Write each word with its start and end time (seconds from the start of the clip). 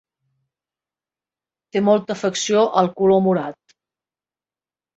Té 1.77 1.83
molta 1.91 2.17
afecció 2.17 2.65
al 2.83 2.91
color 3.03 3.23
morat. 3.29 3.79